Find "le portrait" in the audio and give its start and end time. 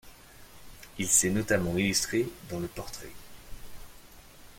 2.59-3.11